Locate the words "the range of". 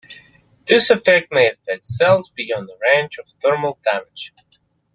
2.67-3.29